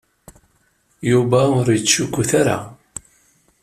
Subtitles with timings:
[1.11, 2.57] Yuba ur yettcukkut ara.